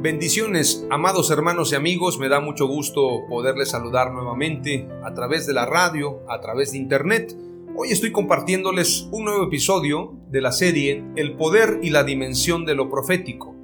[0.00, 5.54] Bendiciones, amados hermanos y amigos, me da mucho gusto poderles saludar nuevamente a través de
[5.54, 7.36] la radio, a través de internet.
[7.76, 12.76] Hoy estoy compartiéndoles un nuevo episodio de la serie El poder y la dimensión de
[12.76, 13.56] lo profético.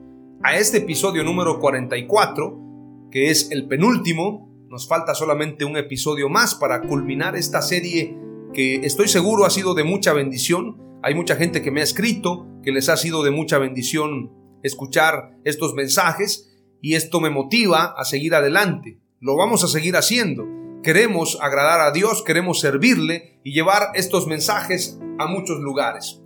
[0.43, 6.57] A este episodio número 44, que es el penúltimo, nos falta solamente un episodio más
[6.57, 8.19] para culminar esta serie
[8.53, 10.83] que estoy seguro ha sido de mucha bendición.
[11.01, 15.37] Hay mucha gente que me ha escrito que les ha sido de mucha bendición escuchar
[15.45, 18.99] estos mensajes y esto me motiva a seguir adelante.
[19.21, 20.45] Lo vamos a seguir haciendo.
[20.83, 26.21] Queremos agradar a Dios, queremos servirle y llevar estos mensajes a muchos lugares.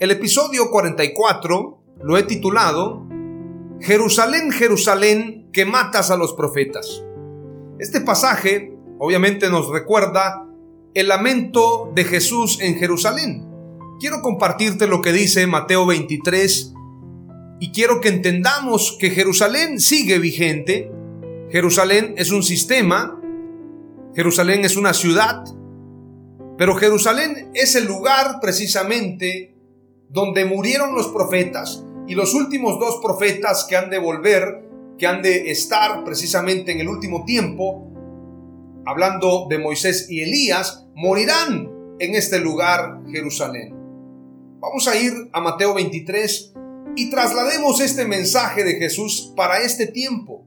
[0.00, 3.06] El episodio 44 lo he titulado
[3.80, 7.04] Jerusalén, Jerusalén, que matas a los profetas.
[7.78, 10.46] Este pasaje obviamente nos recuerda
[10.94, 13.48] el lamento de Jesús en Jerusalén.
[13.98, 16.74] Quiero compartirte lo que dice Mateo 23,
[17.62, 20.90] y quiero que entendamos que Jerusalén sigue vigente.
[21.48, 23.22] Jerusalén es un sistema,
[24.16, 25.44] Jerusalén es una ciudad,
[26.58, 29.54] pero Jerusalén es el lugar precisamente
[30.08, 34.68] donde murieron los profetas y los últimos dos profetas que han de volver,
[34.98, 37.92] que han de estar precisamente en el último tiempo,
[38.86, 43.72] hablando de Moisés y Elías, morirán en este lugar, Jerusalén.
[44.58, 46.54] Vamos a ir a Mateo 23,
[46.96, 50.46] y traslademos este mensaje de Jesús para este tiempo.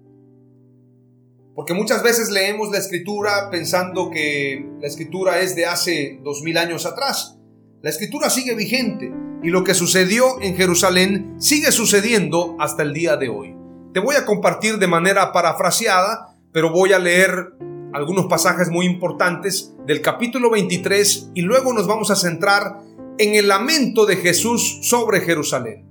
[1.56, 6.58] Porque muchas veces leemos la escritura pensando que la escritura es de hace dos mil
[6.58, 7.38] años atrás.
[7.82, 13.16] La escritura sigue vigente y lo que sucedió en Jerusalén sigue sucediendo hasta el día
[13.16, 13.56] de hoy.
[13.94, 17.54] Te voy a compartir de manera parafraseada, pero voy a leer
[17.94, 22.82] algunos pasajes muy importantes del capítulo 23 y luego nos vamos a centrar
[23.18, 25.85] en el lamento de Jesús sobre Jerusalén.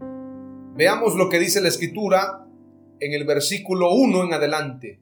[0.77, 2.47] Veamos lo que dice la escritura
[2.99, 5.01] en el versículo 1 en adelante.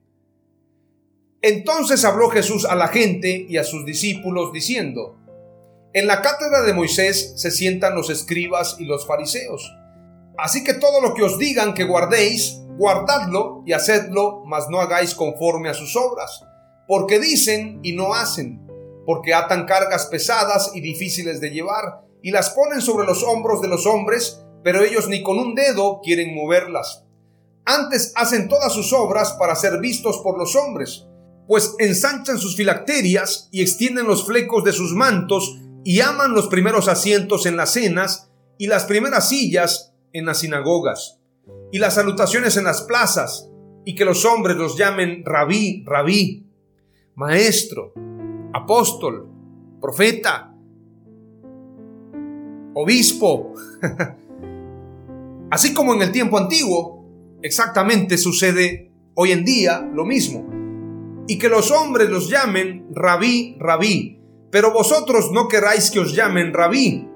[1.40, 5.16] Entonces habló Jesús a la gente y a sus discípulos diciendo,
[5.94, 9.72] En la cátedra de Moisés se sientan los escribas y los fariseos.
[10.36, 15.14] Así que todo lo que os digan que guardéis, guardadlo y hacedlo, mas no hagáis
[15.14, 16.44] conforme a sus obras,
[16.86, 18.60] porque dicen y no hacen,
[19.06, 23.68] porque atan cargas pesadas y difíciles de llevar, y las ponen sobre los hombros de
[23.68, 27.04] los hombres, pero ellos ni con un dedo quieren moverlas.
[27.64, 31.06] Antes hacen todas sus obras para ser vistos por los hombres,
[31.46, 36.88] pues ensanchan sus filacterias y extienden los flecos de sus mantos y aman los primeros
[36.88, 41.18] asientos en las cenas y las primeras sillas en las sinagogas
[41.70, 43.48] y las salutaciones en las plazas
[43.84, 46.46] y que los hombres los llamen rabí, rabí,
[47.14, 47.92] maestro,
[48.52, 49.28] apóstol,
[49.80, 50.54] profeta,
[52.74, 53.54] obispo.
[55.52, 57.04] Así como en el tiempo antiguo,
[57.42, 60.48] exactamente sucede hoy en día lo mismo.
[61.28, 64.18] Y que los hombres los llamen rabí, rabí.
[64.50, 67.06] Pero vosotros no queráis que os llamen rabí,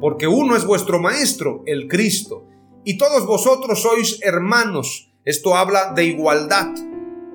[0.00, 2.48] porque uno es vuestro maestro, el Cristo.
[2.84, 5.12] Y todos vosotros sois hermanos.
[5.24, 6.74] Esto habla de igualdad.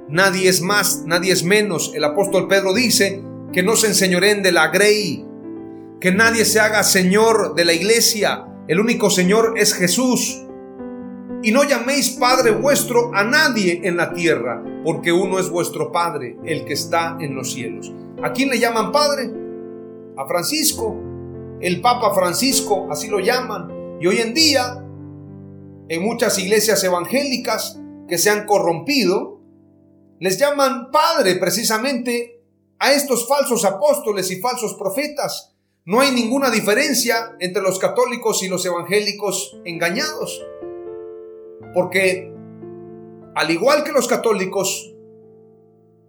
[0.10, 1.94] Nadie es más, nadie es menos.
[1.96, 3.24] El apóstol Pedro dice
[3.54, 5.26] que no se enseñoren de la grey,
[6.02, 8.46] que nadie se haga señor de la iglesia.
[8.68, 10.46] El único señor es Jesús
[11.42, 16.38] y no llaméis Padre vuestro a nadie en la tierra, porque uno es vuestro Padre,
[16.44, 17.94] el que está en los cielos.
[18.22, 19.32] ¿A quién le llaman Padre?
[20.18, 20.98] A Francisco.
[21.62, 23.98] El Papa Francisco, así lo llaman.
[24.02, 24.84] Y hoy en día,
[25.88, 29.40] en muchas iglesias evangélicas, que se han corrompido,
[30.20, 32.42] les llaman padre precisamente
[32.80, 35.56] a estos falsos apóstoles y falsos profetas.
[35.86, 40.42] No hay ninguna diferencia entre los católicos y los evangélicos engañados.
[41.74, 42.34] Porque
[43.36, 44.94] al igual que los católicos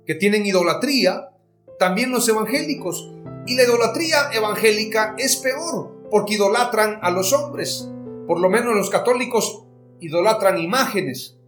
[0.07, 1.31] que tienen idolatría,
[1.79, 3.13] también los evangélicos.
[3.47, 7.89] Y la idolatría evangélica es peor porque idolatran a los hombres.
[8.27, 9.65] Por lo menos los católicos
[10.01, 11.39] idolatran imágenes.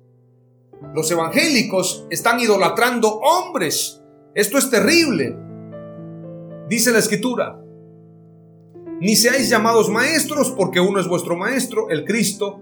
[0.94, 4.00] Los evangélicos están idolatrando hombres.
[4.34, 5.36] Esto es terrible.
[6.68, 7.60] Dice la escritura,
[9.00, 12.60] ni seáis llamados maestros porque uno es vuestro maestro, el Cristo.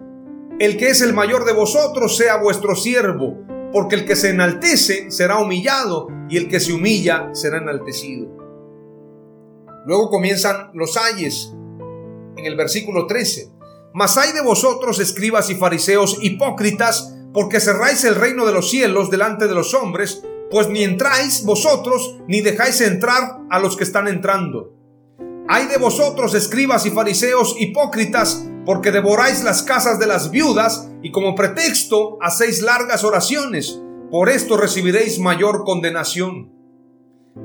[0.61, 3.39] El que es el mayor de vosotros sea vuestro siervo,
[3.73, 8.29] porque el que se enaltece será humillado y el que se humilla será enaltecido.
[9.87, 11.55] Luego comienzan los ayes
[12.37, 13.51] en el versículo 13.
[13.95, 19.09] Mas hay de vosotros, escribas y fariseos, hipócritas, porque cerráis el reino de los cielos
[19.09, 24.09] delante de los hombres, pues ni entráis vosotros, ni dejáis entrar a los que están
[24.09, 24.75] entrando.
[25.49, 31.11] Hay de vosotros, escribas y fariseos, hipócritas, porque devoráis las casas de las viudas y
[31.11, 33.81] como pretexto hacéis largas oraciones.
[34.11, 36.53] Por esto recibiréis mayor condenación.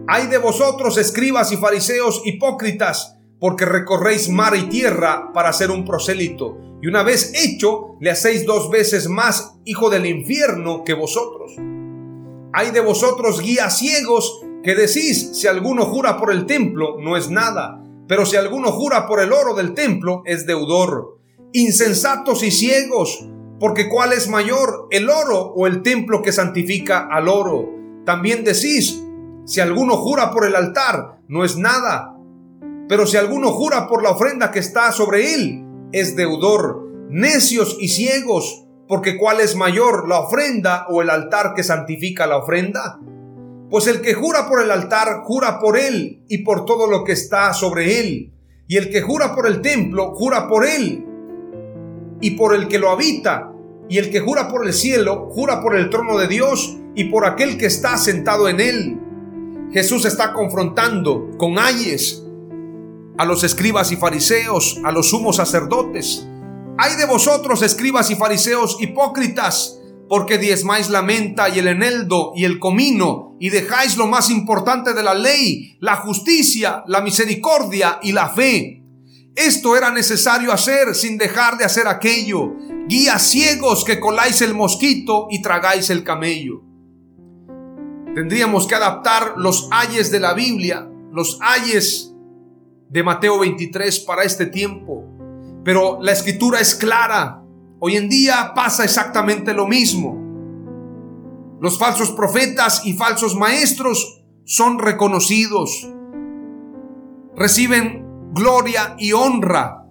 [0.08, 5.86] Hay de vosotros, escribas y fariseos, hipócritas, porque recorréis mar y tierra para ser un
[5.86, 11.54] prosélito, y una vez hecho, le hacéis dos veces más hijo del infierno que vosotros.
[12.54, 17.30] Hay de vosotros guías ciegos que decís, si alguno jura por el templo, no es
[17.30, 21.20] nada, pero si alguno jura por el oro del templo, es deudor.
[21.54, 23.28] Insensatos y ciegos,
[23.60, 27.70] porque ¿cuál es mayor, el oro o el templo que santifica al oro?
[28.06, 29.02] También decís,
[29.46, 32.16] si alguno jura por el altar, no es nada,
[32.88, 36.84] pero si alguno jura por la ofrenda que está sobre él, es deudor.
[37.10, 42.38] Necios y ciegos, porque ¿cuál es mayor, la ofrenda o el altar que santifica la
[42.38, 43.00] ofrenda?
[43.70, 47.14] Pues el que jura por el altar, jura por él y por todo lo que
[47.14, 48.32] está sobre él.
[48.68, 51.06] Y el que jura por el templo, jura por él
[52.22, 53.52] y por el que lo habita.
[53.90, 57.26] Y el que jura por el cielo, jura por el trono de Dios y por
[57.26, 59.00] aquel que está sentado en él.
[59.72, 62.24] Jesús está confrontando con ayes
[63.18, 66.28] a los escribas y fariseos, a los sumos sacerdotes.
[66.78, 72.46] Hay de vosotros, escribas y fariseos hipócritas, porque diezmáis la menta y el eneldo y
[72.46, 78.12] el comino, y dejáis lo más importante de la ley, la justicia, la misericordia y
[78.12, 78.84] la fe.
[79.36, 82.54] Esto era necesario hacer sin dejar de hacer aquello.
[82.88, 86.62] Guías ciegos que coláis el mosquito y tragáis el camello.
[88.14, 92.14] Tendríamos que adaptar los ayes de la Biblia, los ayes
[92.90, 95.04] de Mateo 23 para este tiempo.
[95.66, 97.44] Pero la escritura es clara.
[97.88, 100.20] Hoy en día pasa exactamente lo mismo.
[101.62, 105.88] Los falsos profetas y falsos maestros son reconocidos.
[107.36, 109.86] Reciben gloria y honra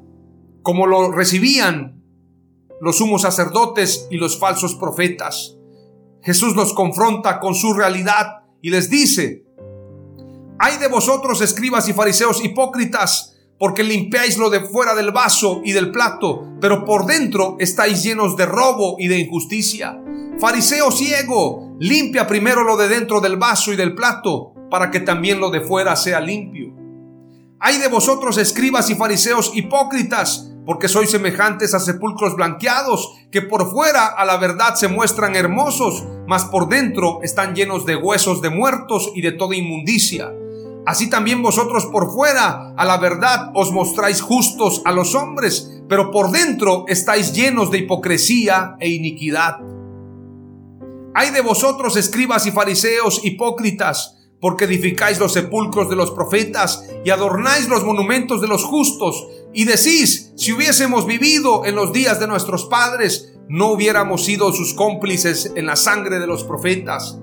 [0.65, 2.03] como lo recibían
[2.81, 5.57] los sumos sacerdotes y los falsos profetas.
[6.21, 9.45] Jesús los confronta con su realidad y les dice,
[10.59, 13.34] hay de vosotros, escribas y fariseos hipócritas,
[13.65, 18.37] porque limpiáis lo de fuera del vaso y del plato, pero por dentro estáis llenos
[18.37, 19.99] de robo y de injusticia.
[20.39, 25.41] Fariseo ciego, limpia primero lo de dentro del vaso y del plato, para que también
[25.41, 26.75] lo de fuera sea limpio.
[27.59, 33.71] Hay de vosotros, escribas y fariseos hipócritas, porque sois semejantes a sepulcros blanqueados, que por
[33.71, 38.51] fuera a la verdad se muestran hermosos, mas por dentro están llenos de huesos de
[38.51, 40.35] muertos y de toda inmundicia.
[40.87, 46.11] Así también vosotros por fuera a la verdad os mostráis justos a los hombres, pero
[46.11, 49.61] por dentro estáis llenos de hipocresía e iniquidad.
[51.15, 57.11] Hay de vosotros escribas y fariseos hipócritas, porque edificáis los sepulcros de los profetas y
[57.11, 62.27] adornáis los monumentos de los justos, y decís, si hubiésemos vivido en los días de
[62.27, 67.19] nuestros padres, no hubiéramos sido sus cómplices en la sangre de los profetas.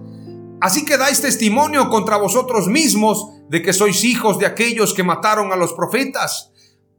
[0.61, 5.51] Así que dais testimonio contra vosotros mismos de que sois hijos de aquellos que mataron
[5.51, 6.53] a los profetas.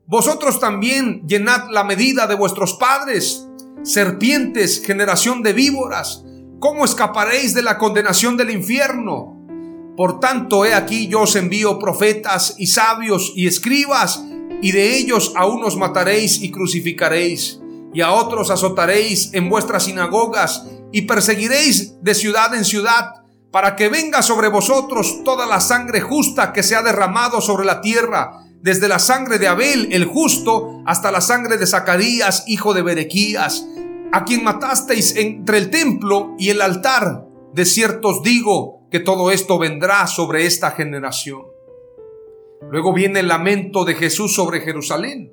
[0.07, 3.49] Vosotros también llenad la medida de vuestros padres,
[3.83, 6.25] serpientes, generación de víboras.
[6.61, 9.41] ¿Cómo escaparéis de la condenación del infierno?
[9.97, 14.23] Por tanto, he aquí yo os envío profetas y sabios y escribas,
[14.61, 17.61] y de ellos a unos mataréis y crucificaréis,
[17.95, 23.22] y a otros azotaréis en vuestras sinagogas, y perseguiréis de ciudad en ciudad
[23.53, 27.83] para que venga sobre vosotros toda la sangre justa que se ha derramado sobre la
[27.83, 32.83] tierra, desde la sangre de Abel el justo hasta la sangre de Zacarías, hijo de
[32.83, 33.67] Berequías,
[34.11, 37.27] a quien matasteis entre el templo y el altar.
[37.53, 41.43] De cierto os digo que todo esto vendrá sobre esta generación.
[42.71, 45.31] Luego viene el lamento de Jesús sobre Jerusalén.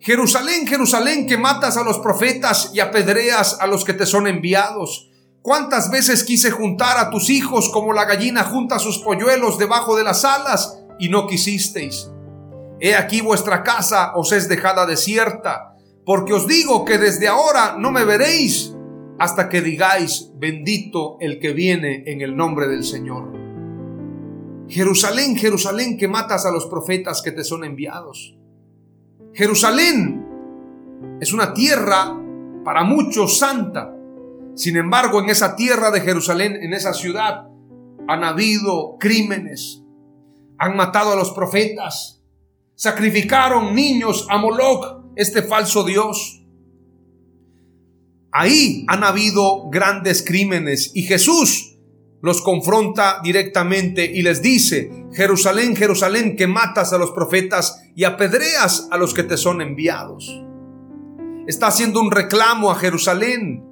[0.00, 5.10] Jerusalén, Jerusalén, que matas a los profetas y apedreas a los que te son enviados.
[5.46, 10.02] ¿Cuántas veces quise juntar a tus hijos como la gallina junta sus polluelos debajo de
[10.02, 12.10] las alas y no quisisteis?
[12.80, 17.92] He aquí vuestra casa os es dejada desierta porque os digo que desde ahora no
[17.92, 18.74] me veréis
[19.20, 23.32] hasta que digáis, bendito el que viene en el nombre del Señor.
[24.66, 28.36] Jerusalén, Jerusalén, que matas a los profetas que te son enviados.
[29.32, 30.26] Jerusalén
[31.20, 32.20] es una tierra
[32.64, 33.95] para muchos santa.
[34.56, 37.46] Sin embargo, en esa tierra de Jerusalén, en esa ciudad,
[38.08, 39.82] han habido crímenes.
[40.58, 42.22] Han matado a los profetas.
[42.74, 46.42] Sacrificaron niños a Moloch este falso Dios.
[48.32, 51.76] Ahí han habido grandes crímenes y Jesús
[52.20, 58.88] los confronta directamente y les dice, Jerusalén, Jerusalén, que matas a los profetas y apedreas
[58.90, 60.42] a los que te son enviados.
[61.46, 63.65] Está haciendo un reclamo a Jerusalén.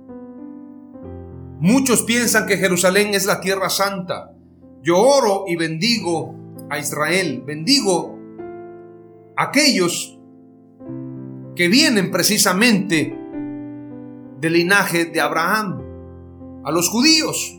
[1.64, 4.32] Muchos piensan que Jerusalén es la tierra santa.
[4.82, 6.34] Yo oro y bendigo
[6.68, 8.18] a Israel, bendigo
[9.34, 10.18] a aquellos
[11.56, 13.18] que vienen precisamente
[14.40, 15.80] del linaje de Abraham,
[16.66, 17.58] a los judíos.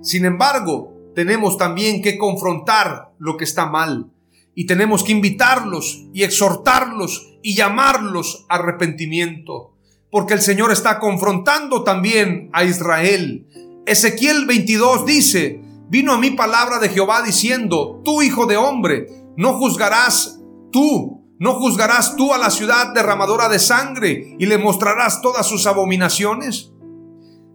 [0.00, 4.10] Sin embargo, tenemos también que confrontar lo que está mal
[4.54, 9.73] y tenemos que invitarlos y exhortarlos y llamarlos a arrepentimiento,
[10.14, 13.48] porque el Señor está confrontando también a Israel.
[13.84, 19.54] Ezequiel 22 dice, vino a mí palabra de Jehová diciendo, tú hijo de hombre, no
[19.54, 20.38] juzgarás
[20.70, 25.66] tú ¿No juzgarás tú a la ciudad derramadora de sangre y le mostrarás todas sus
[25.66, 26.72] abominaciones?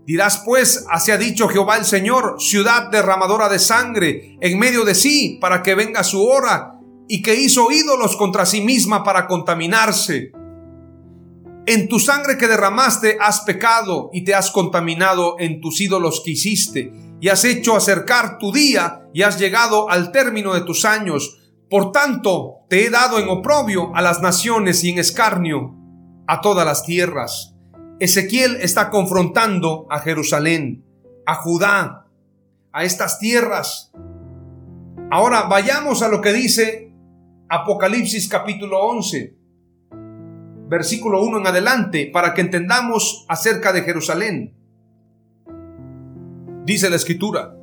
[0.05, 4.95] Dirás pues, así ha dicho Jehová el Señor, ciudad derramadora de sangre en medio de
[4.95, 6.73] sí, para que venga su hora,
[7.07, 10.33] y que hizo ídolos contra sí misma para contaminarse.
[11.69, 16.31] En tu sangre que derramaste has pecado y te has contaminado en tus ídolos que
[16.31, 21.37] hiciste, y has hecho acercar tu día y has llegado al término de tus años,
[21.69, 25.75] por tanto, te he dado en oprobio a las naciones y en escarnio
[26.25, 27.53] a todas las tierras.
[27.99, 30.83] Ezequiel está confrontando a Jerusalén,
[31.27, 32.07] a Judá,
[32.73, 33.91] a estas tierras.
[35.11, 36.91] Ahora vayamos a lo que dice
[37.47, 39.38] Apocalipsis capítulo 11,
[40.69, 44.53] versículo 1 en adelante, para que entendamos acerca de Jerusalén.
[46.63, 47.55] Dice la escritura,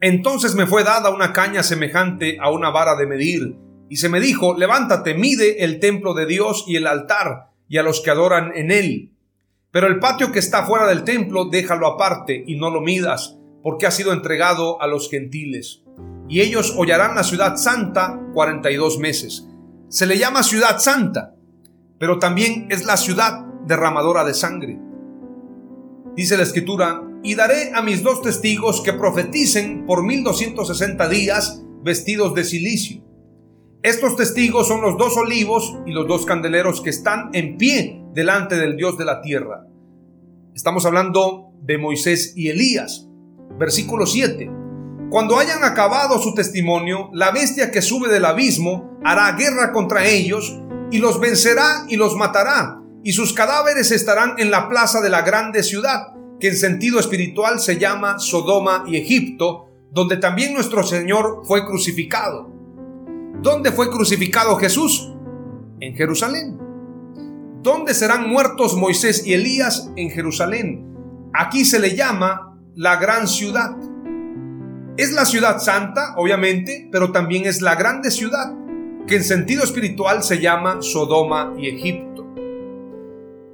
[0.00, 3.56] entonces me fue dada una caña semejante a una vara de medir,
[3.88, 7.82] y se me dijo, levántate, mide el templo de Dios y el altar, y a
[7.82, 9.12] los que adoran en él.
[9.70, 13.86] Pero el patio que está fuera del templo, déjalo aparte, y no lo midas, porque
[13.86, 15.84] ha sido entregado a los gentiles.
[16.28, 19.46] Y ellos hollarán la ciudad santa cuarenta y dos meses.
[19.88, 21.34] Se le llama ciudad santa,
[21.98, 24.78] pero también es la ciudad derramadora de sangre.
[26.14, 32.34] Dice la escritura, y daré a mis dos testigos que profeticen por 1260 días vestidos
[32.34, 33.02] de silicio.
[33.82, 38.56] Estos testigos son los dos olivos y los dos candeleros que están en pie delante
[38.56, 39.66] del Dios de la tierra.
[40.54, 43.06] Estamos hablando de Moisés y Elías.
[43.58, 44.50] Versículo 7.
[45.10, 50.60] Cuando hayan acabado su testimonio, la bestia que sube del abismo hará guerra contra ellos
[50.90, 55.22] y los vencerá y los matará, y sus cadáveres estarán en la plaza de la
[55.22, 61.42] grande ciudad que en sentido espiritual se llama Sodoma y Egipto, donde también nuestro Señor
[61.44, 62.50] fue crucificado.
[63.42, 65.12] ¿Dónde fue crucificado Jesús?
[65.80, 66.58] En Jerusalén.
[67.62, 69.90] ¿Dónde serán muertos Moisés y Elías?
[69.96, 70.86] En Jerusalén.
[71.34, 73.76] Aquí se le llama la gran ciudad.
[74.96, 78.52] Es la ciudad santa, obviamente, pero también es la grande ciudad,
[79.08, 82.26] que en sentido espiritual se llama Sodoma y Egipto.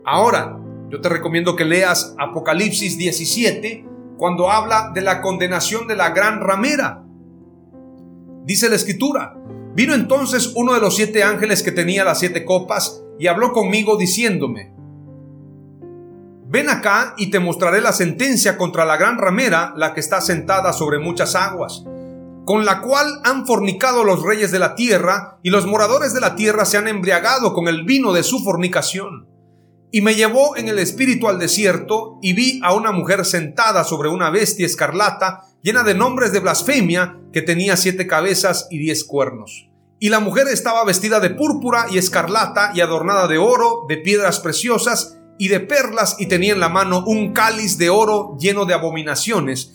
[0.04, 0.58] Ahora,
[0.90, 3.87] yo te recomiendo que leas Apocalipsis 17
[4.18, 7.04] cuando habla de la condenación de la gran ramera.
[8.44, 9.34] Dice la escritura,
[9.75, 13.96] vino entonces uno de los siete ángeles que tenía las siete copas y habló conmigo
[13.96, 14.75] diciéndome,
[16.46, 20.73] ven acá y te mostraré la sentencia contra la gran ramera, la que está sentada
[20.73, 21.84] sobre muchas aguas,
[22.44, 26.36] con la cual han fornicado los reyes de la tierra y los moradores de la
[26.36, 29.28] tierra se han embriagado con el vino de su fornicación.
[29.90, 34.08] Y me llevó en el espíritu al desierto y vi a una mujer sentada sobre
[34.08, 39.70] una bestia escarlata llena de nombres de blasfemia que tenía siete cabezas y diez cuernos.
[40.00, 44.40] Y la mujer estaba vestida de púrpura y escarlata y adornada de oro, de piedras
[44.40, 48.74] preciosas y de perlas y tenía en la mano un cáliz de oro lleno de
[48.74, 49.72] abominaciones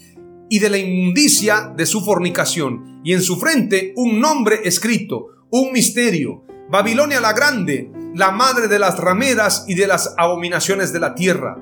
[0.50, 5.72] y de la inmundicia de su fornicación, y en su frente un nombre escrito, un
[5.72, 11.16] misterio, Babilonia la grande, la madre de las rameras y de las abominaciones de la
[11.16, 11.58] tierra.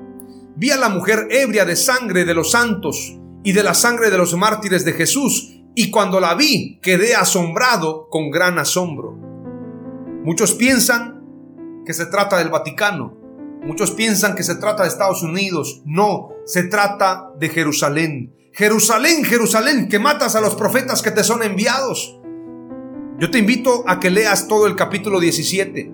[0.55, 4.17] Vi a la mujer ebria de sangre de los santos y de la sangre de
[4.17, 9.13] los mártires de Jesús, y cuando la vi quedé asombrado con gran asombro.
[10.23, 11.23] Muchos piensan
[11.85, 13.15] que se trata del Vaticano,
[13.63, 18.33] muchos piensan que se trata de Estados Unidos, no, se trata de Jerusalén.
[18.57, 22.19] Jerusalén, Jerusalén, que matas a los profetas que te son enviados.
[23.19, 25.91] Yo te invito a que leas todo el capítulo 17,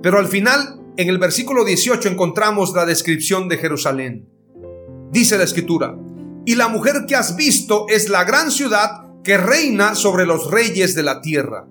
[0.00, 4.28] pero al final, en el versículo 18, encontramos la descripción de Jerusalén.
[5.10, 5.96] Dice la escritura,
[6.46, 10.94] y la mujer que has visto es la gran ciudad que reina sobre los reyes
[10.94, 11.66] de la tierra.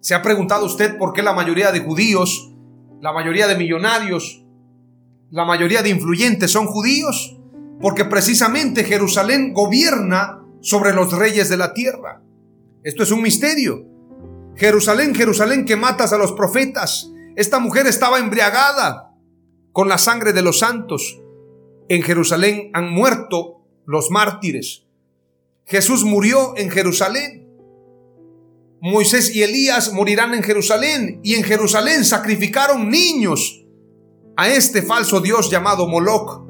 [0.00, 2.52] ¿Se ha preguntado usted por qué la mayoría de judíos,
[3.00, 4.44] la mayoría de millonarios,
[5.30, 7.40] la mayoría de influyentes son judíos?
[7.84, 12.22] Porque precisamente Jerusalén gobierna sobre los reyes de la tierra.
[12.82, 13.84] Esto es un misterio.
[14.56, 17.12] Jerusalén, Jerusalén que matas a los profetas.
[17.36, 19.12] Esta mujer estaba embriagada
[19.72, 21.20] con la sangre de los santos.
[21.90, 24.86] En Jerusalén han muerto los mártires.
[25.66, 27.50] Jesús murió en Jerusalén.
[28.80, 33.62] Moisés y Elías morirán en Jerusalén y en Jerusalén sacrificaron niños
[34.38, 36.44] a este falso Dios llamado Moloch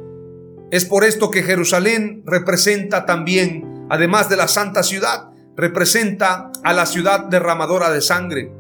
[0.75, 6.85] es por esto que Jerusalén representa también, además de la santa ciudad, representa a la
[6.85, 8.53] ciudad derramadora de sangre.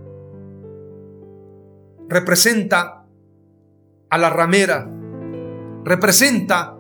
[2.09, 3.04] Representa
[4.09, 4.88] a la ramera.
[5.85, 6.76] Representa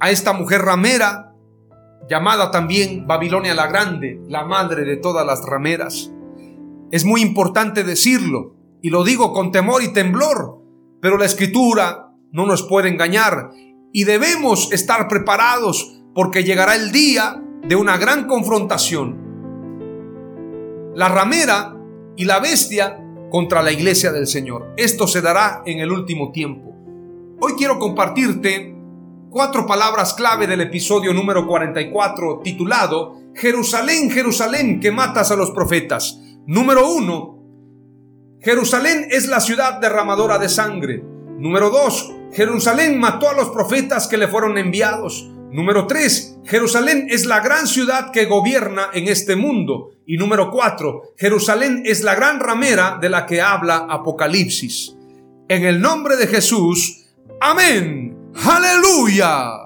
[0.00, 1.32] a esta mujer ramera
[2.10, 6.10] llamada también Babilonia la Grande, la madre de todas las rameras.
[6.90, 10.60] Es muy importante decirlo, y lo digo con temor y temblor,
[11.00, 13.52] pero la escritura no nos puede engañar
[13.92, 19.24] y debemos estar preparados porque llegará el día de una gran confrontación.
[20.94, 21.76] La ramera
[22.16, 22.98] y la bestia
[23.30, 24.72] contra la iglesia del Señor.
[24.76, 26.74] Esto se dará en el último tiempo.
[27.40, 28.74] Hoy quiero compartirte
[29.30, 36.18] cuatro palabras clave del episodio número 44 titulado Jerusalén, Jerusalén que matas a los profetas.
[36.46, 37.36] Número uno,
[38.40, 41.04] Jerusalén es la ciudad derramadora de sangre.
[41.38, 45.28] Número dos, Jerusalén mató a los profetas que le fueron enviados.
[45.50, 46.40] Número 3.
[46.44, 49.92] Jerusalén es la gran ciudad que gobierna en este mundo.
[50.06, 51.14] Y número 4.
[51.16, 54.96] Jerusalén es la gran ramera de la que habla Apocalipsis.
[55.48, 57.06] En el nombre de Jesús.
[57.40, 58.32] Amén.
[58.44, 59.65] Aleluya.